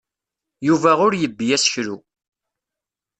Yuba 0.67 0.91
ur 1.05 1.13
yebbi 1.15 1.45
aseklu. 1.55 1.97